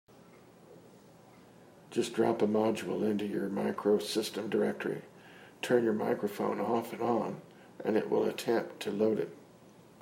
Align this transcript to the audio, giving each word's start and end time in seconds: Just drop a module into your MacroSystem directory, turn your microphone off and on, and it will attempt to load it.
Just 1.91 2.15
drop 2.15 2.41
a 2.41 2.47
module 2.47 3.03
into 3.07 3.23
your 3.27 3.49
MacroSystem 3.49 4.49
directory, 4.49 5.03
turn 5.61 5.83
your 5.83 5.93
microphone 5.93 6.59
off 6.59 6.91
and 6.91 7.03
on, 7.03 7.39
and 7.85 7.95
it 7.95 8.09
will 8.09 8.23
attempt 8.25 8.79
to 8.79 8.89
load 8.91 9.19
it. 9.19 9.29